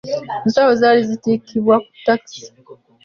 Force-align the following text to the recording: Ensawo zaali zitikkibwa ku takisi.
Ensawo 0.45 0.71
zaali 0.81 1.01
zitikkibwa 1.09 1.75
ku 1.85 1.91
takisi. 2.05 2.47